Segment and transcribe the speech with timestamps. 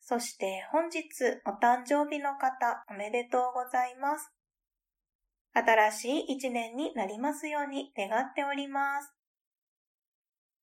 [0.00, 1.04] そして本日
[1.46, 4.32] お誕生日の方おめでとうございます。
[5.52, 9.12] 新しい一年になりますように願っております。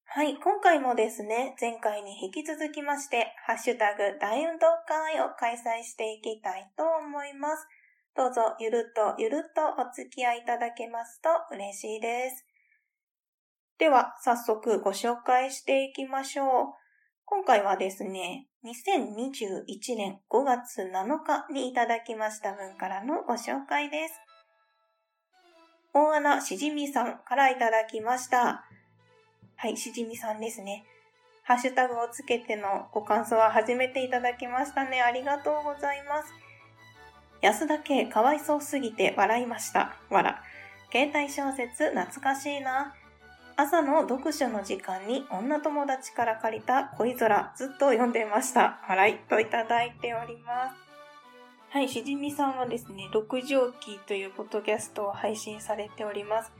[0.09, 7.67] はい、今回もですね、前回に引き続きまして、ハッシュタグ大運動会を開催していきたいと思います。
[8.15, 12.45] どうぞゆるっとゆるっとお付き合いいただけますと嬉しいです。
[13.77, 16.48] では、早速ご紹介していきましょう。
[17.26, 20.91] 今回はですね、2021年5月7
[21.26, 24.20] 日にいただきました分からのご紹介です。
[25.93, 28.65] 大穴しじみさんからいただきました。
[29.55, 30.84] はい、しじみさんですね。
[31.43, 35.01] ハッシュタグをつけてのご感想は初めていただきましたね。
[35.01, 36.34] ありがとうございます。
[37.41, 39.95] 安田家かわいそうすぎて笑いました。
[40.10, 40.43] わら。
[40.91, 42.96] 携帯小説懐かしいな。
[43.60, 48.80] 朝の読書の時間に女友達から借りた恋空ずっと読んでました。
[48.88, 50.76] 笑いといただいております。
[51.72, 56.52] はい、しじみさんはですね、六条記というポッドキャストを配信されております。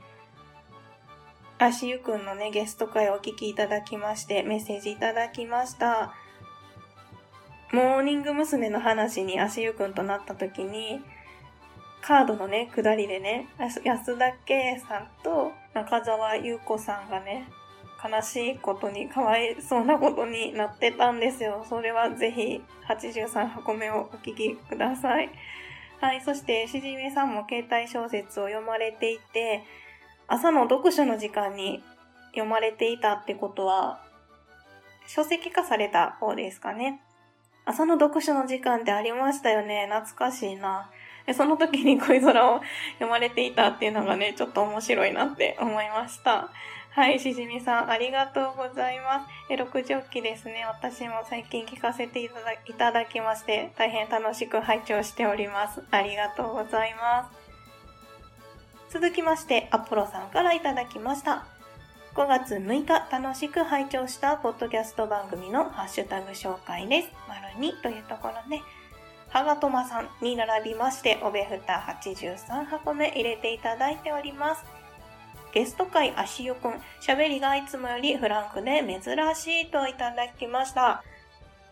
[1.60, 6.12] 足湯くんのね、ゲスト会をお聞きいただきまして、メッセージいただきました。
[7.72, 8.70] モーニング娘。
[8.70, 11.00] の話に足湯くんとなった時に、
[12.00, 13.48] カードのね、下りでね、
[13.84, 17.48] 安田圭さんと中澤優子さんがね、
[18.02, 21.64] 悲しいことに、かわいそうなことになってたんですよ。
[21.68, 25.30] それはぜひ、83箱目をお聞きください。
[26.00, 26.20] はい。
[26.20, 29.62] そして、しじみさんも携帯小説を読まれていて、
[30.26, 31.82] 朝の読書の時間に
[32.30, 34.00] 読まれていたってことは、
[35.06, 37.00] 書籍化された方ですかね。
[37.64, 39.88] 朝の読書の時間ってありましたよね。
[39.90, 40.90] 懐かしいな。
[41.34, 42.60] その時に恋空を
[42.94, 46.50] 読まれていたっていうのがね、ちょっと面白いなって思いました。
[46.90, 49.26] はい、しじみさん、ありがとうございます。
[49.50, 50.64] え、六条記ですね。
[50.66, 55.82] 私も最近聞かせていただいただきまして、大変楽しく拝聴しております。
[55.90, 57.30] ありがとうございま
[58.90, 58.92] す。
[58.94, 61.46] 続きまして、アポロさんからいただきました。
[62.14, 67.08] 5月6日、楽しく拝聴したポッドキャスト番組のハッシュタグ紹介です。
[67.28, 68.60] 丸2というところで、
[69.30, 74.64] はがとまさんに並びまして、おべふた83箱目入れていただいております。
[75.52, 79.00] ゲスト会足湯くん、喋りがいつもよりフランクで珍
[79.34, 81.02] しいといただきました。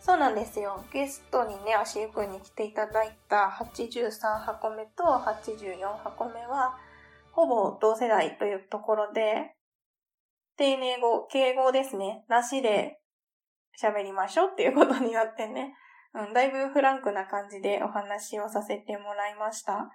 [0.01, 0.85] そうなんですよ。
[0.93, 6.79] ゲストにね、足湯くんに来ていただいた83箱目と84箱目は、
[7.33, 9.55] ほぼ同世代というところで、
[10.57, 12.99] 丁寧語、敬語ですね、なしで
[13.83, 15.75] 喋りましょうっていうことになってね、
[16.17, 19.91] うん、だいぶフランクな感じでお話をさせてもらいました。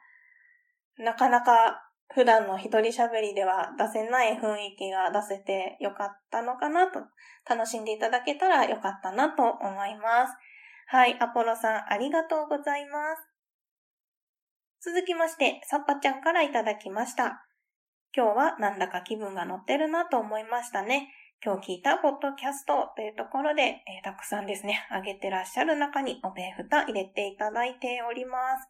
[0.97, 6.99] なかなか普段の一人喋りでは出せない雰囲気が出せてよかったのかなと、
[7.49, 10.33] 楽しんでいただけたらよかったなと思います。
[10.87, 13.31] はい、アポロさんありがとうございます。
[14.83, 17.45] 続きまして、サッパちゃんからいただきました。
[18.13, 21.07] 今日はなんだか気分が乗ってるなと思いましたね。
[21.43, 28.67] 今日聞いたポッドキャストというところで、えー、たくさんですね、あげてらっしゃる中におべふた入れていただいております。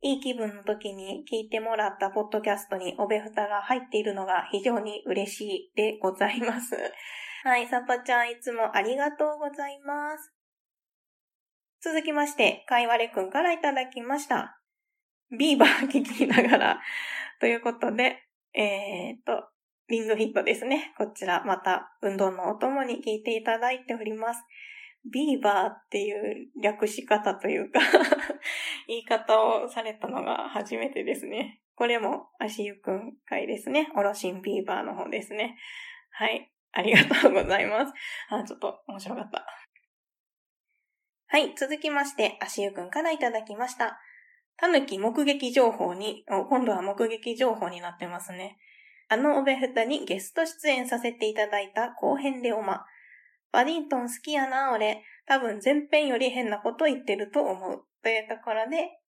[0.00, 6.76] いい気分の時に聞いてもらったポッドキャストにおべふたが入っているのが非常に嬉しいでございます。
[7.42, 10.32] はい、サパちゃんいつもありがとうございます。
[11.80, 14.60] 続きまして、かいわれくんからいただきました。
[15.36, 16.80] ビーバー聞きながら、
[17.40, 18.22] ということで、
[18.52, 19.53] えー、っと、
[19.88, 20.94] リングフィットですね。
[20.96, 24.42] こちら、また、運動のお供に聞いていただいております。
[25.10, 27.78] ビーバーっていう略し方というか
[28.88, 31.60] 言い方をされたのが初めてですね。
[31.74, 33.90] これも足湯くん会ですね。
[33.96, 35.58] おろしんビーバーの方ですね。
[36.10, 36.50] はい。
[36.72, 37.92] ありがとうございます。
[38.30, 39.46] あ、ちょっと面白かった。
[41.26, 41.54] はい。
[41.56, 44.00] 続きまして、足湯くんからいただきました。
[44.56, 48.56] たぬき目撃情報に、今度は目撃情報になってますね。
[49.08, 52.84] あのおべふたにゲスト出演させていただいた後編でおま。
[53.52, 55.02] バディントン好きやな、俺。
[55.26, 57.84] 多分前編より変なこと言ってると思う。
[58.02, 59.00] というところで、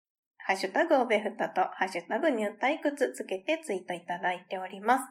[0.47, 5.05] ハッシュタグおべふたとハッシュタグ入退屈つけてツイートいただいております。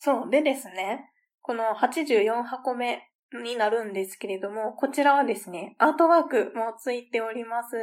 [0.00, 0.30] そう。
[0.30, 1.10] でですね、
[1.40, 3.08] この84箱目
[3.44, 7.76] になるんですけれども、こちらはですね、アートワークもついております。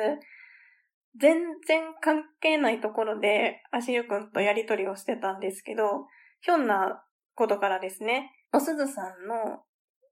[1.19, 1.37] 全
[1.67, 6.05] 然関係ないところで、足湯くんとやりとりをしてたんですけど、
[6.41, 7.03] ひょんな
[7.35, 9.63] ことからですね、おすずさんの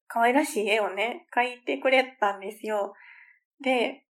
[0.08, 2.94] 可愛らしい絵をね、描いてくれたんですよ。
[3.62, 4.06] で、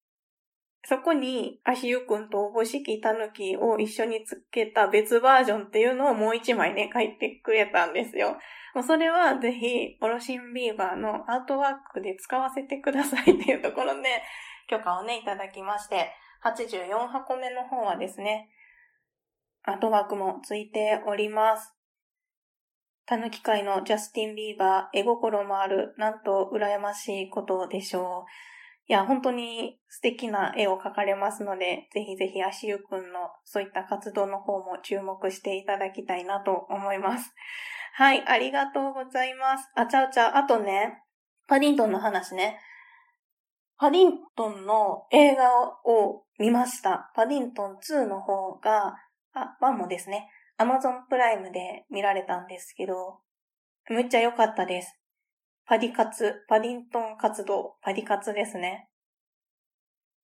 [0.85, 8.37] そこに、足湯くんとおぼしきたぬきを一緒につけた別バージョンっていうのをもう一枚ね、書いてくれたんですよ。
[8.75, 14.23] もうそれはぜひ、オロシンビーバーのアートワークで使わせてくださいっていうところで、
[14.69, 16.11] 許可をね、いただきまして、
[16.45, 18.49] 84箱目の方はですね、
[19.65, 21.73] アートワークもついております。
[23.07, 28.31] たぬき界のジャスティン・ビーバー、絵心もある、なんと羨ましいことでしょう。
[28.89, 37.33] いや、本当に素敵な絵を描かれますので、ぜひぜひ足湯くんのそういった活動の方も注目していただきたいなと思います。
[37.95, 39.71] はい、ありがとうございます。
[39.77, 41.03] あちゃうちゃう、あとね、
[41.47, 42.59] パディントンの話ね。
[43.83, 45.43] パディントンの映画
[45.85, 47.11] を見ました。
[47.17, 48.95] パディントン2の方が、
[49.35, 53.19] あ、1もですね、アマゾンプライムで見られたんですけど、
[53.91, 55.01] めっちゃ良かったです。
[55.67, 58.89] パディ活、パディントン活動、パディ活ですね。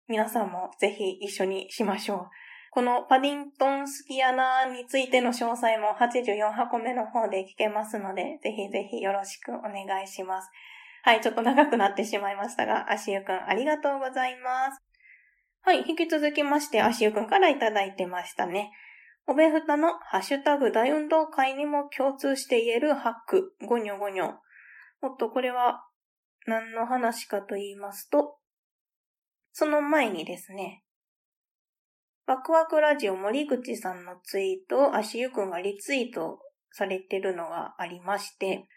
[0.07, 2.31] 皆さんもぜひ一緒にしましょう。
[2.71, 10.49] このパディントンスキアナについての詳細も84箱目の方で聞けますので、ぜひぜひよろしくお願いします。
[11.09, 14.83] はい、ちょっと長くなってしまいましたが、足湯くんありがとうございます。
[15.63, 18.73] はい、引き続きまして、足湯くんからいただいてましたね。
[19.27, 24.35] おべふたのハッシュタグ大運動会にも共通して言えるハック、ゴニョゴニョ。
[25.01, 25.83] もっとこれは
[26.47, 28.37] 何の話かと言いますと、
[29.53, 30.85] その前にですね、
[32.27, 36.39] ワクワクラジオ森口さんのツイートを足湯くんがリツイート
[36.71, 38.69] されてるのがありまして、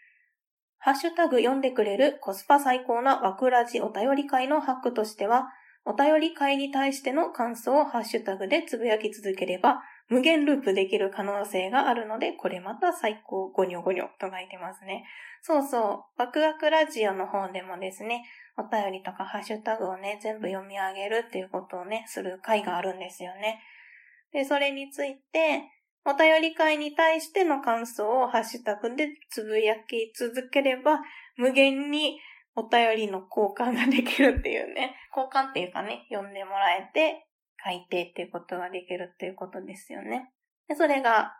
[0.84, 5.46] ハッシュタグ読んでくれるコスパ最高なワクラジお便り会のハックとしては、
[5.84, 15.04] お便り会に対しての感想をハッシュタグでつぶやき続ければ、無限ループできる可能性があるので、これまた最高ゴニョゴニョと書いてますね。
[15.40, 15.78] そうそ
[16.18, 18.24] う、ワクワクラジオの方でもですね、
[18.56, 23.60] お便りとかハッシュタグをね、全部読み上げるっていうことをね、する回があるんですよね。
[24.32, 25.62] で、それについて、
[26.04, 31.00] お便り会に対しての感想をハッシュタグでつぶやき続ければ、
[31.36, 32.18] 無限に
[32.54, 37.26] お便りの交換ができるっていうね、 交換っていうかね、読んでもらえて、
[37.64, 40.32] 書いてっていうことができるっていうことですよね。
[40.68, 41.38] でそれが、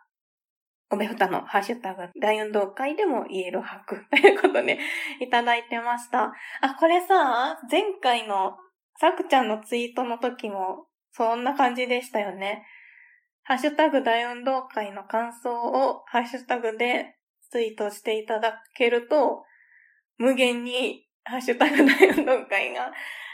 [0.89, 4.77] おべふたのハッシュタグ大運動会でも言えるクということで
[5.19, 6.33] いただいてました。
[6.61, 8.57] あ、これさ、前回の
[8.99, 12.65] さくちゃんのツイートの時もそんな感じでしたよね。
[13.43, 17.15] ハッシュタグ大運動会の感想をハッシュタグで
[17.51, 19.43] ツイートしていただけると、
[20.17, 22.91] 無限にハッシュタグ大運動会が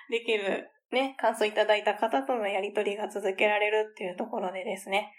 [0.09, 5.13] できるね、感想いただいた方とのやりとりが続けられるっていうところでですね、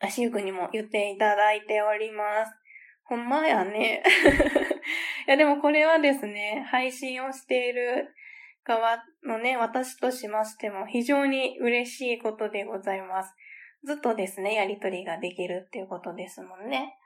[0.00, 2.52] 足ゆくにも言っていただいております。
[3.04, 4.02] ほんまやね。
[5.28, 8.14] いやでもこれはですね、配信をしている
[8.64, 13.34] 側のね、私としましても非常に嬉しいことでございます。
[13.84, 16.96] ずっとですね、やりとりができるっていうことですもんね。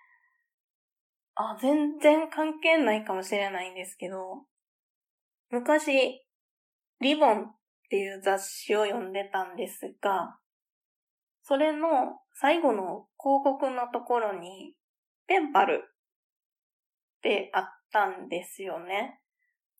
[1.37, 4.45] あ、全然関係ないかもしれないんですけど、
[5.51, 6.27] 昔、
[7.01, 7.57] リボンっ
[7.91, 10.39] ていう雑誌を読んでたんですが、
[11.43, 14.75] それの最後の広告のところに、
[15.27, 19.21] ペンパルってあったんですよね。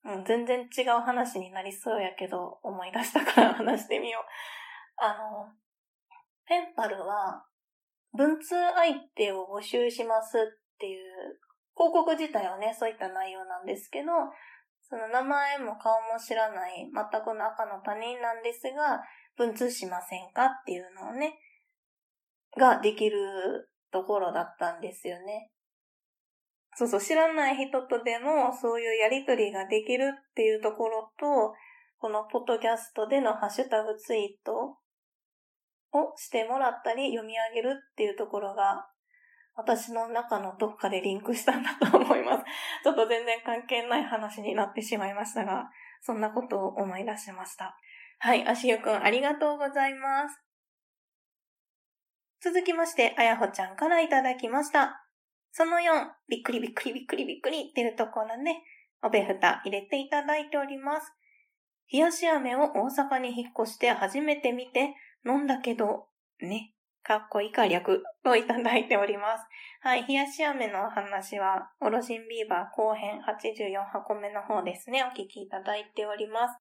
[0.05, 5.03] うん、全然違う話になりそうやけど、思い出したから話してみよう。
[5.03, 5.53] あの、
[6.47, 7.45] ペンパルは、
[8.13, 10.41] 文通相手を募集しますっ
[10.79, 11.41] ていう
[11.77, 14.13] 広告自体はね、そういった内容なんですけど、
[14.89, 19.03] その名前も顔も知らない、全くの赤の他人なんですが、
[19.37, 21.39] 文通しませんかっていうのをね、
[22.57, 25.51] ができるところだったんですよね。
[26.77, 31.55] そうそう、知らない人とでもそういうやりとりができるっていうところと、
[31.99, 34.77] このポッドキャストでのハッシュタグツイート
[35.99, 38.87] をしてもらったり読み上げるっていうところが
[39.57, 42.45] 私の中のどっかでリンクしたんだと思います。
[42.83, 47.77] ちょっと全然関係ない話になってしまいましたが、そんなことを思い出しました。
[48.19, 50.41] はい、足湯くんありがとうございます。
[52.41, 55.04] 続きまして、あやほちゃんからいただきました。
[55.57, 58.65] その4、びっくりびっくりびっくりびっくりっていうところね、
[59.05, 61.15] おべふた入れていただいております。
[61.93, 66.09] 冷やし飴を大阪に引っ越して初めて見て飲んだけど、
[66.41, 69.45] ね、かっこいいか略をいただいております。
[69.81, 76.59] はい、冷やし飴の話は、オロシンビーバー後編84箱目の方ですね、お聞きいただいております。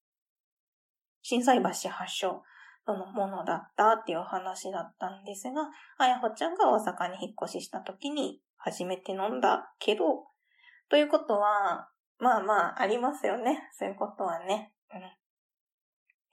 [1.23, 2.43] 震災橋発祥
[2.85, 10.25] のものだったっていうお話だったんですが、あやほちゃんが大阪に引っ越しした時に初めて飲んだけど、
[10.89, 11.89] ということは、
[12.19, 13.69] まあまあ、ありますよね。
[13.77, 14.73] そういうことはね。
[14.93, 15.01] うん。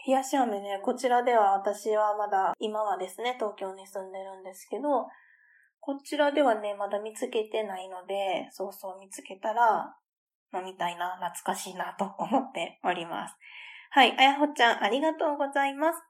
[0.06, 5.08] 冷やし飴ね、こちらでは私はまだ、今はですね、東京に住んでるんですけど、
[5.80, 9.96] こちらではね、まだ見つけてないので、そうそう見つけたら、
[10.54, 13.34] 飲みたいな、懐かしいなと思っております。
[13.90, 16.00] はい、あやほちゃん、ありがとうございます。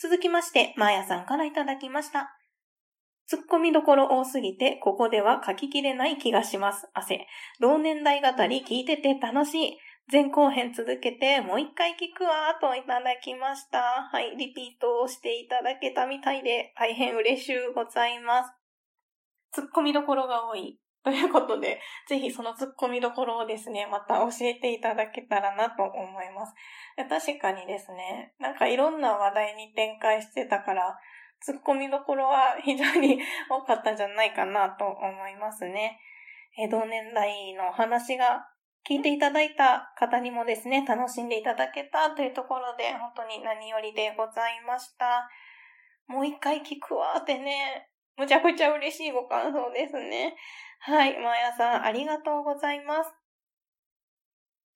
[0.00, 2.37] 続きまして、まーやさんからいただきました。
[3.30, 6.88] 突っ込みどころ多すぎて、ここでは書ききれない気がします。
[6.94, 7.26] 汗。
[7.60, 9.78] 同年代語り聞いてて楽しい。
[10.10, 14.08] 前後編続けてもう一回聞くわといただきました。
[14.10, 18.54] はい、リピートをしていただけたみたいで大変嬉しゅうございます。
[19.54, 20.80] 突っ込みどころが多い。
[21.04, 26.54] ということで、ぜひその突っ込みどころをですね、また教えていただけたらなと思います。
[26.96, 30.98] 確かにですね、なんかいろんな話題に展開してたから、
[31.46, 36.00] 突っ込みどころは非常に 多かったんじゃないかなと思いますね。
[36.70, 38.48] 同年代のお話が
[38.88, 45.28] 聞いていただいた方にもですね、楽しんでいただけたというところで、本当に何よりでございました。
[46.06, 50.34] もう一回聞くわーってね、むちゃくちゃ嬉しいご感想ですね。
[50.80, 53.12] はい、まやさん、ありがとうございます。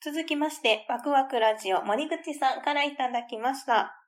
[0.04, 4.01] 続きまして、ワクワクラジオ森口さんからいただきました。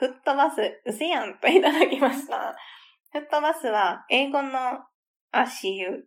[0.00, 2.56] フットバス、うせやんといただきました。
[3.12, 4.80] フットバスは英語の
[5.30, 6.06] 足湯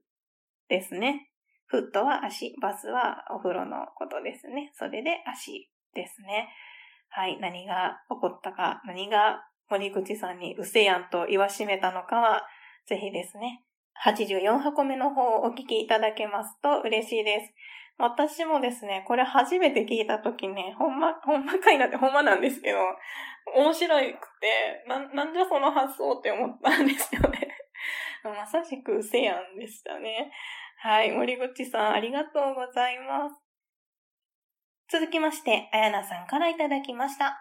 [0.68, 1.30] ですね。
[1.68, 4.72] フットは足、バスはお風呂のことですね。
[4.74, 6.50] それで足ですね。
[7.10, 12.42] はい、何が起こったか、何が森口さんにうせやんと言わしめたのかは、
[12.88, 13.64] ぜひですね、
[14.04, 17.54] 84箱目の方をお聞きいただけますと嬉しいです。
[17.98, 22.80] 私もですね、これ初めて聞いたときね、ほんま、ほんまかいなってほんまなんですけど、
[23.56, 24.02] 面白く
[24.40, 27.56] て、な、なんじゃその発想って思ったんですよね。
[28.24, 30.32] まさしくせやんでしたね。
[30.78, 33.36] はい、森口さんありがとうございます。
[34.90, 37.40] 続きまして、あやなさんからいただきました。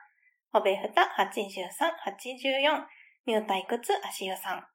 [0.52, 1.70] おべふた83、
[2.06, 2.86] 84、
[3.26, 4.66] 入退屈足湯さん。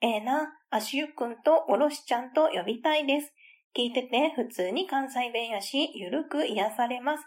[0.00, 3.32] ええー、な、足湯くんとおろしちゃんと呼びたいです。
[3.76, 7.24] 聞いてて普通に関西弁やし、ゆるく癒されます。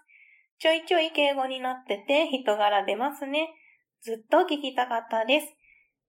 [0.60, 3.50] ちょいちょい敬語になってて人柄出ますね。
[4.01, 5.48] ずっと聞きたかったです。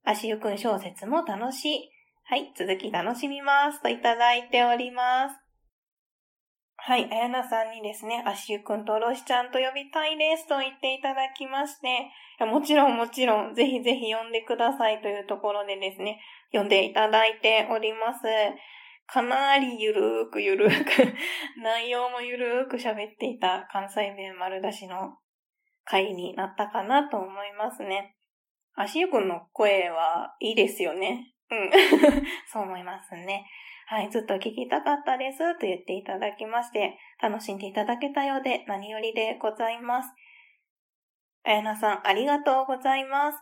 [0.04, 1.90] 足湯くん小説も楽しい。
[2.24, 3.82] はい、続き楽しみます。
[3.82, 5.42] といただいております。
[6.76, 12.10] はい、あやなさんにですね、足湯くんとおろしちゃんと呼びたいですと言っていただきまして、
[12.44, 16.20] もちろんもちろん、ぜひぜひ呼んでくださいというところでですね、
[16.50, 18.24] 呼んでいただいております。
[19.06, 20.90] かなりゆるーくゆるーく
[21.60, 25.18] 内容もゆるーく喋っていた関西弁丸出しの
[25.84, 28.16] 回になったかなと思いますね。
[28.74, 31.34] 足湯くんの声はいいですよね。
[31.50, 31.70] うん。
[32.48, 33.46] そう思いますね。
[33.86, 40.14] はい、ずっと聞きたかったですと言っていただきまして、楽しんでいただけたようで何よりでございます。
[41.44, 43.38] あやなさん、ありがとうございます。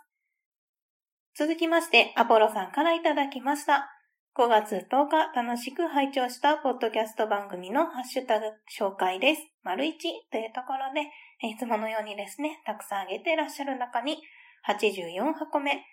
[1.34, 3.99] 続きまして、アポロさんからいただきました。
[4.38, 9.42] 5月10日、楽しく拝聴したポッドキャスト番組のハッシュタグ紹介です。
[9.64, 9.90] 丸1
[10.30, 11.10] というところで、
[11.48, 14.22] いつものようにですね、たくさんあげていらっしゃる中に、
[14.68, 15.84] 84箱目、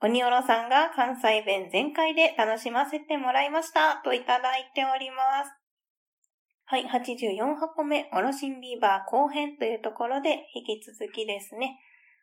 [0.00, 5.54] 鬼おろさんが関西弁全開で楽しませてもらいましたといただいております。
[6.64, 11.78] はい、84箱目、おろしんビーバー後編というところで引き続きですね、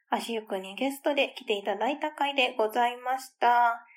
[0.09, 3.87] 足ゆくにゲストで来ていただいた回でございました。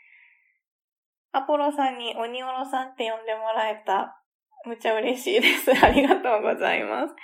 [1.36, 4.22] アポロさんに鬼おろさんって呼んでもらえた。
[4.64, 5.70] むちゃ嬉しいです。
[5.84, 7.14] ありがとうございます。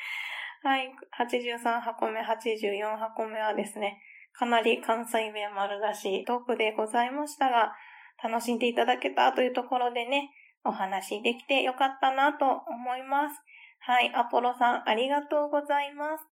[0.63, 0.93] はい。
[1.19, 4.03] 83箱目、84箱目はですね、
[4.35, 7.75] かなり関西弁丸出しトークでございましたが、
[8.23, 10.31] 楽しんでいただけたというところでね、
[10.63, 13.43] お話できてよかったなと思います。
[13.81, 14.15] はい。
[14.15, 16.29] アポロさん、ありがとうございます。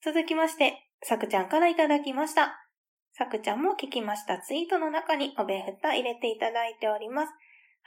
[0.00, 2.63] 続きまして、さくちゃんからいただきました。
[3.16, 7.32] さくちゃんも聞きましたツイートの中におべふた入れていただいております。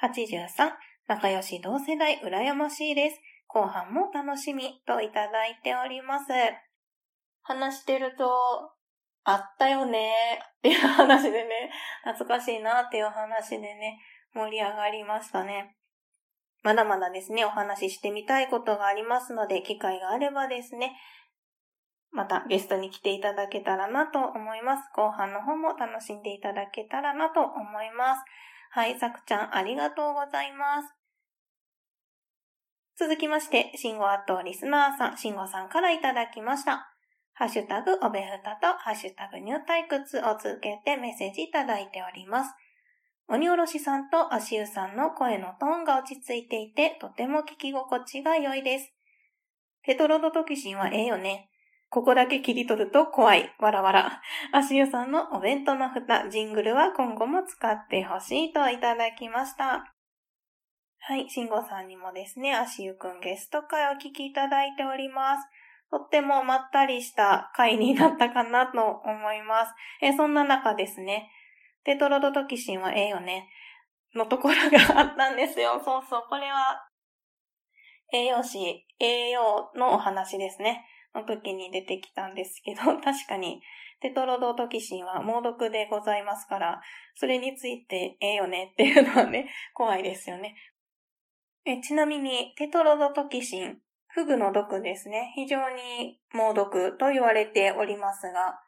[0.01, 0.71] 83、
[1.09, 3.19] 仲良し同世代羨ましいです。
[3.47, 6.27] 後半も楽しみといただいております。
[7.41, 8.25] 話してると、
[9.25, 10.13] あったよね
[10.59, 11.71] っていう話でね、
[12.05, 13.99] 懐かしいなっていう話でね、
[14.33, 15.75] 盛り上がりましたね。
[16.63, 20.93] まだまだですね、お話ししてみたいことがありますので、機会があればですね、
[22.11, 24.83] またゲストに来ていただけたらなと思います。
[24.95, 28.21] 後半の方も楽しんでいただけたらなと思います。
[28.71, 30.93] はい、さくちゃんありがとうございます。
[32.99, 36.91] 続きまして、シンゴアットリスナーさん、シンゴさんからいただきました。
[37.33, 42.55] ハッシュタグ、おべふたと、ハッシュタグ、ニュー退屈を続けてメッセージいただいております。
[43.27, 48.91] 鬼おろしさんと足湯さんの声のトーンが落ち着いていて、とても聞き心地が良いです。
[49.83, 51.51] テトロドトキシンはええよね。
[51.89, 53.55] ここだけ切り取ると怖い。
[53.59, 54.21] わらわら。
[54.51, 59.93] 足湯さんのお弁当の蓋、ジングルは今後も使ってほしいといただきました。
[60.99, 65.47] はい、慎吾さんにもですね、足湯くんゲスト会を聞きいただいております。
[65.89, 69.73] とってもまったりした回になったかなと思います。
[70.01, 71.31] えそんな中ですね、
[71.85, 73.47] テトロドトキシンはええよね、
[74.13, 75.81] のところがあったんですよ。
[75.83, 76.89] そうそう、これは、
[78.11, 80.85] 栄養士、栄養のお話ですね。
[81.15, 83.61] の時に出てきたんですけど、 確かに、
[83.99, 86.81] テトロドトキシンは猛毒でございますから、
[87.15, 90.55] それについてええよねっていうのはね、怖いですよね。
[91.65, 95.33] えちなみに、テトロドトキシン、フグの毒ですね。
[95.35, 98.61] 非常に猛毒と言われておりますが、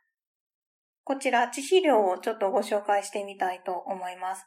[1.03, 4.45] こちら致死量をちょっとご紹介してみたいと思います。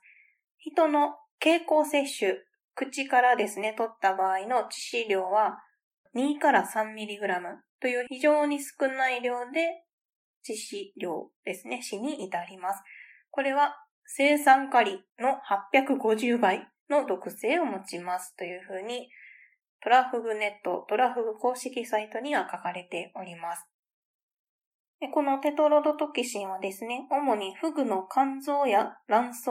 [0.59, 2.39] 人の経口摂取、
[2.75, 5.59] 口からですね、取った場合の致死量は
[6.15, 7.19] 2から 3mg
[7.83, 9.83] という非常に少ない量で
[10.49, 12.81] 致死量ですね、死に至ります。
[13.33, 13.75] これは
[14.07, 15.41] 生産カリの
[15.75, 19.09] 850倍の毒性を持ちますというふうに、
[19.83, 23.67] トラフグネット、トラフグ公式サイトには書かれております。
[25.13, 29.49] このテトロドトキシンはですね、主にフグの肝臓や卵巣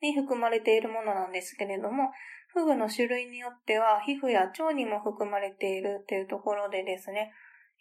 [0.00, 2.12] に含まれているものなんですけれども、
[2.52, 7.32] フグの種類によっては皮膚や腸にも含まれているというところでですね、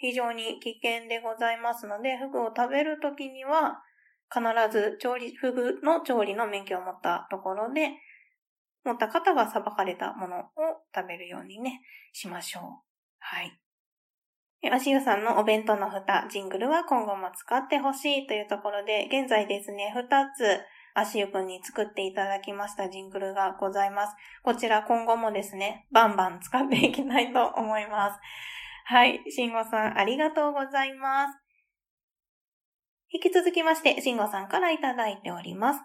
[0.04, 3.82] 非常に危険でございますので、フグを食べるときには、
[4.30, 7.92] 必ず調理、フグの調理の免許を持ったところで、
[8.84, 10.44] 持った方が裁かれたものを
[10.94, 11.80] 食べるようにね、
[12.12, 12.64] しましょう。
[13.20, 13.58] はい。
[14.74, 20.04] 足湯さんのお弁当の蓋、ジングルは今後も使ってほしいというところで、現在ですね、二
[20.36, 20.60] つ、
[20.96, 24.16] 足湯くんに作っていただきましたジングルがございます。
[24.44, 28.20] こちら今後もですね、バンバン使っていきたいと思います。
[28.86, 31.40] はい、慎吾さんありがとうございます。
[33.12, 35.82] 引き続きまして、慎吾さんからいただいております。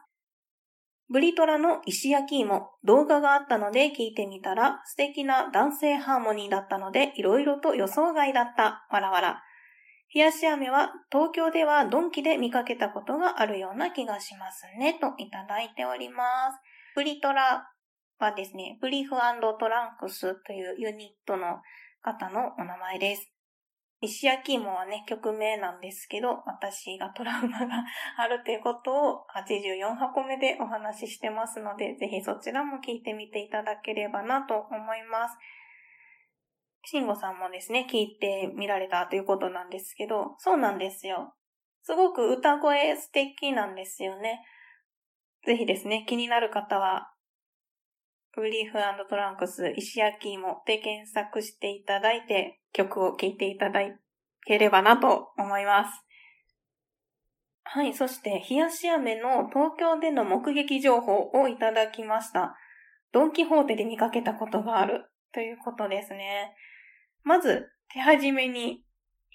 [1.10, 8.86] ブリトラの石焼き芋、動画があったので聞いてみたら素敵な男性ハーモニーだったので色々と予想外だった。
[8.90, 9.42] わらわら。
[10.14, 14.98] 冷やし飴は東京ではドンキで見かけたことがあるような気がしますね。
[15.00, 16.58] といただいております。
[16.94, 17.70] ブリトラ
[18.18, 19.10] はですね、ブリフ
[19.58, 21.58] トランクスというユニットの
[22.02, 23.32] 方のお名前です。
[24.00, 27.84] 石焼き芋はね、曲名なんですけど、私がトラウマが
[28.16, 35.36] あるということを84箱目でお話ししてますので、ぜひそちらも聞いてみていただければなと思います。
[36.84, 41.34] 慎吾さんもですね、聞いてみられたということなんですけど、そうなんですよ。
[41.82, 44.44] すごく歌声素敵なんですよね。
[45.44, 47.12] ぜひですね、気になる方は、
[48.34, 53.80] ブリーフトランクス石焼き芋で検索していただいて、曲を聴いていただ
[54.46, 56.04] ければなと思います。
[57.64, 57.92] はい。
[57.92, 62.56] そして、冷やし飴の東京での目撃情報をいただきました。
[63.12, 66.54] ドンキホーテで見かけたことがあるということですね。
[67.24, 68.84] まず、手始めに、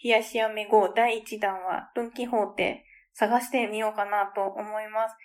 [0.04, 5.16] 冷やし飴号第1弾はドンキホーテ探してみようかなと思います。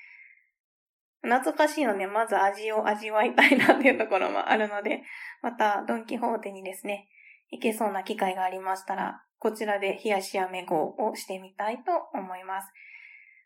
[1.23, 5.03] 懐かしいので、まず味を味わいたいなっていうところもあるので、
[5.43, 7.09] またドンキホーテにですね、
[7.51, 12.69] いけそうな機会がありましたら、こちらで冷やし飴号をしてみたいと思います。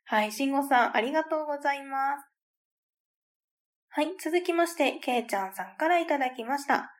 [0.04, 2.26] はい、慎吾さん、ありがとうございます。
[3.88, 6.94] はい、続きまして、けいちゃんさんからいただきました。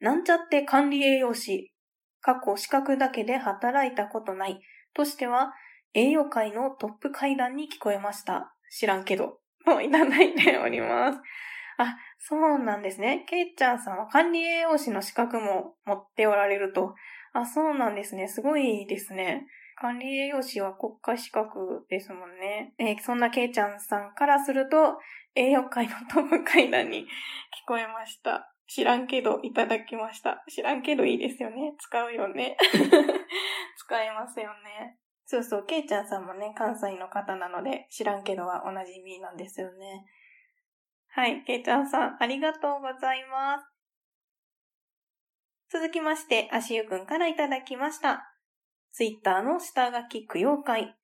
[0.00, 1.72] なんちゃって管理栄養士。
[2.20, 4.60] 過去資格だけで働いたことない。
[4.94, 5.52] としては、
[5.94, 8.54] 栄養界のトップ階段に聞こえました。
[8.70, 9.38] 知らんけど。
[9.74, 11.18] をいただいております。
[11.78, 13.24] あ、そうなんですね。
[13.28, 16.94] ケイちゃんさんは管理栄養士の資格も持っておられると。
[17.32, 18.28] あ、そうなんですね。
[18.28, 19.46] すごいですね。
[19.78, 22.72] 管理栄養士は国家資格ですもんね。
[22.78, 24.96] えー、そんなケイちゃんさんからすると、
[25.34, 27.00] 栄養界のトップ階段に
[27.64, 28.50] 聞こえました。
[28.68, 30.42] 知らんけどいただきました。
[30.48, 31.74] 知らんけどいいですよね。
[31.78, 32.56] 使うよね。
[33.76, 34.96] 使えますよね。
[35.26, 40.06] そうそう、ケイちゃんさんもね、関西の方なので、知らんけどはおなじみなんですよね。
[41.08, 43.66] はい、ケイちゃんさん、ありがとうございます。
[45.68, 48.32] 続きまして、足湯くんからいただきました。
[48.92, 50.94] ツイッターの下書き供養会。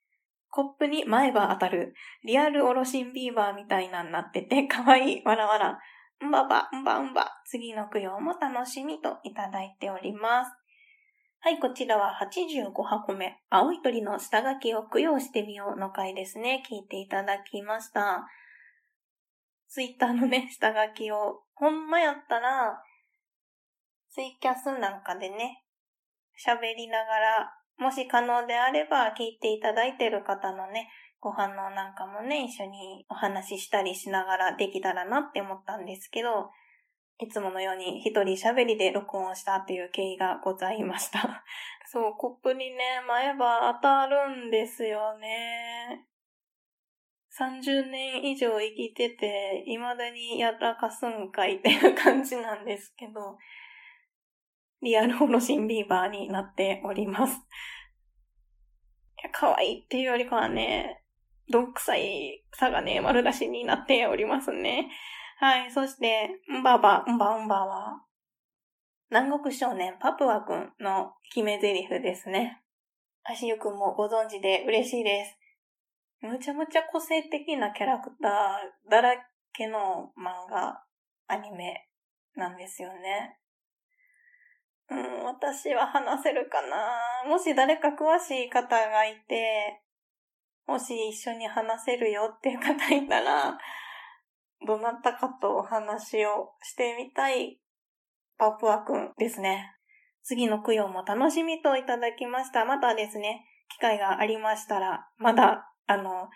[0.50, 1.94] コップに前歯当たる。
[2.24, 5.22] リアルオロシンビーバーみたいなんなってて、かわいい。
[5.24, 5.80] わらわら。
[6.24, 7.42] んばば、んばんば。
[7.44, 10.61] 次の供養も楽しみといただいております。
[11.44, 13.36] はい、こちらは85箱目。
[13.50, 16.62] 青い鳥の下書きを供養してみようの回ですね。
[16.70, 18.28] 聞いていただきました。
[19.66, 22.80] ツイッターのね、 下書きを、ほんまやったら、
[24.10, 25.64] ツイキャスなんかでね、
[26.38, 36.52] 喋りながら、もし可能であれば聞いていただいてる方のね、ご反応なんかもね、一緒にお話ししたりしながらできたらなって思ったんですけど、
[37.22, 41.44] いつものように一人喋りで録音したという経緯がございました。
[41.86, 46.08] そう、コップにね、前歯当たるんですよね。
[47.38, 53.38] 30年以上生きてて、未だにやらかすんかいっていう感じなんですけど、
[54.82, 57.36] リアルホロシンビーバーになっております。
[57.36, 57.38] い
[59.22, 61.04] や、可愛いっていうよりかはね、
[61.48, 64.90] どんくさいさがね、丸出しになっておりますね。
[65.42, 65.72] はい。
[65.72, 68.04] そして、んばば、んばんばは、
[69.10, 72.62] 南国少年パプワくんの決め台詞ですね。
[73.24, 75.36] 足湯くんもご存知で嬉しいです。
[76.24, 79.14] むちゃむちゃ個性的なキャラクターだら
[79.52, 80.80] けの漫画、
[81.26, 81.88] アニメ
[82.36, 83.40] なんですよね。
[84.90, 89.82] うん、私は話せるかなもし誰か詳しい方がいて、
[90.68, 93.58] もし一緒に話せるよっていう方いたら、
[94.66, 97.58] どなたかとお話をしてみたい
[98.38, 99.74] パプアくんですね。
[100.22, 102.64] 次の供養も楽しみといただきました。
[102.64, 106.28] またですね、機会がありましたら、まだあの、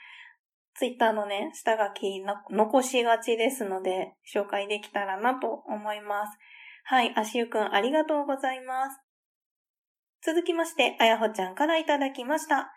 [0.75, 6.39] ツイッターのね、下書き残しがちですので、紹介できたらなと思います。
[6.85, 9.01] はい、足湯くんありがとうございます。
[10.23, 12.76] 続きまして、あやほちゃんからいただきました。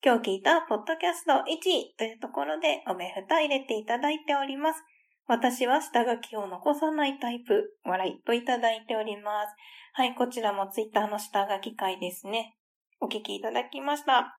[0.00, 4.84] 今日聞いたポッドキャスト1位というところでおめふた入れていただいております。
[5.26, 9.54] 私は下書きを残さないタイプ、笑いといただいております。
[9.94, 12.54] はい、こちらもツイッターの下書き会ですね。
[13.00, 14.38] お聞きいただきました。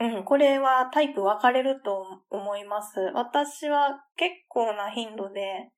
[0.00, 2.98] うん、これはタイプ分かれると思います。
[3.14, 5.70] 私は結構な頻度で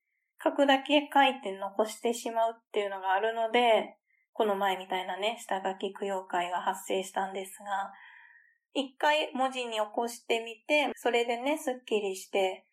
[0.42, 3.99] 書くだけ書いて残してしまうっていうのがあるので、
[4.33, 7.92] この前みたいなね、下書き供養会が発生したんですが、
[8.74, 12.64] 一回文字に起こしてみて、それでね、スッキリして、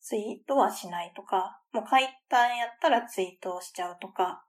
[0.00, 4.44] ツイートはしないとか、もう書いたんやったらツイートをしちゃうとか、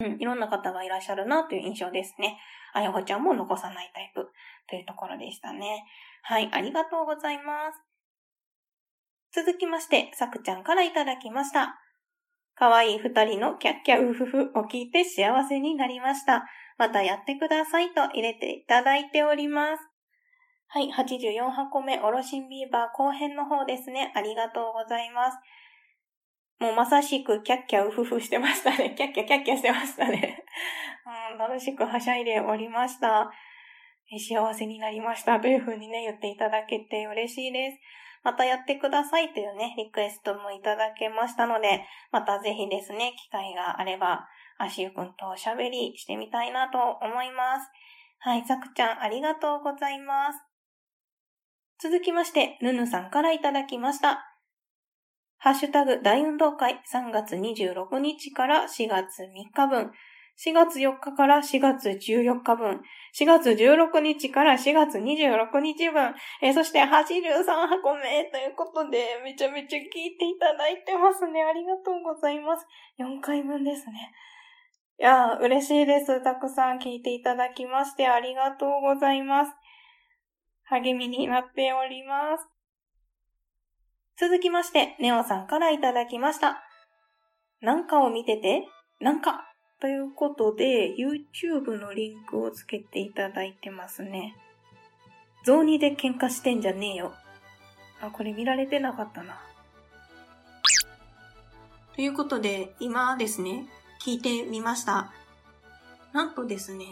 [0.00, 2.38] うん、いろんな方がいらっしゃるなという印象ですね。
[2.72, 4.30] あやほちゃんも残さないタイプ
[4.68, 5.84] というところでしたね。
[6.22, 9.42] はい、ありがとうございます。
[9.44, 11.80] 続きまして、さくちゃんからいただきました。
[12.54, 16.44] かわいい二人のキャッキャウフフを聞いて幸せになりました。
[16.78, 19.82] またやってくださいと入れていただいております。
[20.68, 24.12] はい、84箱目、おろしんビーバー後編の方ですね。
[24.14, 25.38] ありがとうございます。
[26.58, 28.94] もうまさしくキャッキャウフフしてましたね。
[28.96, 30.44] キャッキャキャッキャしてましたね。
[31.32, 33.30] うん、楽しくはしゃいでおりました。
[34.18, 37.78] 幸せになりましたというふうにね、言っていただけて嬉しいです。
[38.22, 44.26] またやってくださいというね、リクエストもいただけましたので、またぜひですね、機会があれば、
[44.58, 47.68] アシュくんとおしゃべりしてみたいなと思います。
[48.18, 50.38] はい、さくちゃんありがとうございます。
[51.78, 54.32] 続きまして、ぬぬさんからいただきました。
[55.38, 59.92] ハッシュタグ大運動会3月26日から4月3日分、
[60.38, 62.80] 4月4日から4月14日分、
[63.18, 71.42] 4月16日から4月26日分、えー、そして83箱目ということで、めちゃめちゃ聞いていただいてますね。
[71.42, 72.66] ありがとうございます。
[72.98, 74.12] 4回分ですね。
[74.98, 76.22] いやー、嬉しいです。
[76.24, 79.52] たくさん聞いていただきましてありがとうございます。
[80.64, 82.48] 励みになっております。
[84.18, 86.62] 続きまして、ネオさんからいただきました。
[87.60, 88.66] なんかを見てて、
[88.98, 89.44] なんか
[89.80, 94.34] ということで、YouTube のリンクをつけていただいてますね。
[95.44, 97.12] 雑煮で喧嘩してんじゃねえよ。
[98.00, 99.38] あ、これ見られてなかったな。
[101.94, 103.66] ということで、今ですね、
[104.06, 105.10] 聞いてみました。
[106.12, 106.84] なんとですね、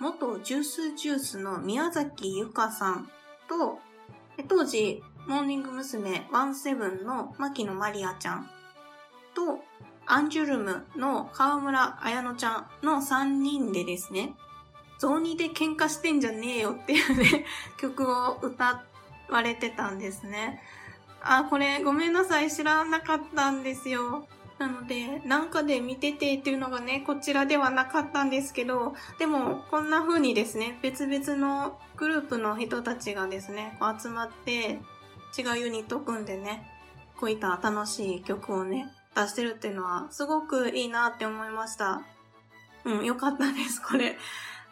[0.00, 3.08] 元ジュースジュースの宮崎ゆかさん
[3.48, 3.78] と、
[4.48, 6.26] 当時、モーニング娘。
[6.32, 8.50] ワンセブンの牧野マリアちゃん
[9.32, 9.60] と、
[10.06, 14.34] アンジュルムの河村彩乃ちゃんの3人でですね、
[14.98, 17.46] 雑煮で喧嘩してんじゃねえよっていうね、
[17.78, 18.82] 曲を歌
[19.28, 20.60] われてたんですね。
[21.22, 24.26] あ、これごめんなさい、知らなかったんですよ。
[24.58, 34.80] なので、なんかで見ててっていうのがね、こちらではなかったんですけど、でも、こんな風にですね、別々のグループの人たちがですね、集まって、
[35.38, 36.70] 違うユニット組んでね、
[37.18, 42.02] こういった楽しい曲をね、出してるっていうのは、すごくいいなって思いました。
[42.84, 44.16] うん、よかったです、これ。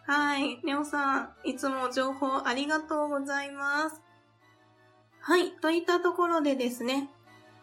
[0.07, 0.61] はい。
[0.65, 4.01] ネオさん、いつも情報ありがとうございます。
[5.21, 5.53] はい。
[5.53, 7.11] といったところでですね、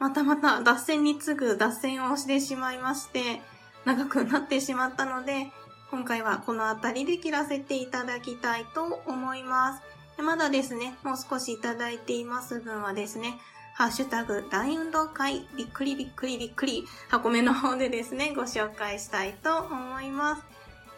[0.02, 3.40] またまた脱線に次ぐ脱線をしてしまいまして、
[3.86, 5.52] 長くなってしまったので、
[5.92, 9.84] 今回はこの辺りで切らせていただきたいと思います。
[10.24, 13.38] まだですね、もう少しいただいています分はですね、
[13.76, 20.42] ハッシュタグ大運動会びっくりびっくりびっくり箱目の方でですね、ご紹介したいと思います。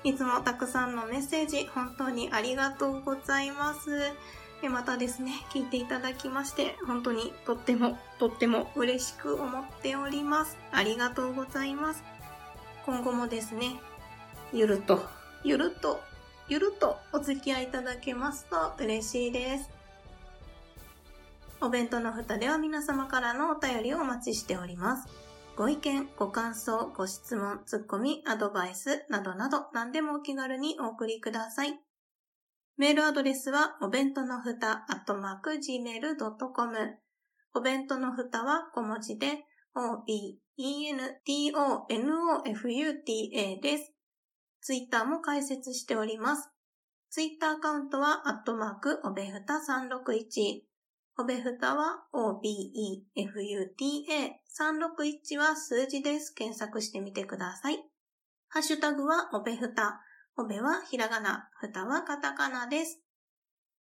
[0.06, 4.14] いつもたくさんのメッセージ本当にありがとうございます。
[4.70, 10.58] またですね、聞いていただきまして、本当にとってもとっても嬉しく思っております。
[10.72, 12.04] ありがとうございます。
[12.86, 13.80] 今後もですね、
[14.52, 15.04] ゆると、
[15.44, 16.02] ゆると、
[16.48, 19.70] ゆるとお付き合いいただけますと嬉しいです。
[21.62, 25.08] お弁当の蓋では皆様からのお便りをお待ちしております。
[25.56, 31.93] ご意見、ご感想、ご質問、ツッコミ、アドバイスなどなど何でもお気軽にお送りください。
[32.76, 36.98] メールアドレスは、お弁当のふた、アットマーク、gmail.com。
[37.54, 40.40] お弁当のふたは小文字で、o-b-e-n-t-o-n-o-f-u-t-a
[43.62, 43.94] です。
[44.62, 46.50] ツイッターも開設しております。
[47.12, 50.64] ツイッターアカウントは、アットマーク、おべふた361。
[51.20, 53.04] おべふたは、o-b-e-f-u-t-a。
[54.50, 56.34] 361は数字です。
[56.34, 57.86] 検索してみてください。
[58.48, 60.02] ハッシュタグは、おべふた。
[60.38, 63.00] おべはひらがな、ふたはカタカナです。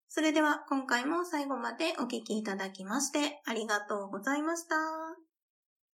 [0.07, 5.22] それでは今回も最後までお聴きいただきましてありがとうございました。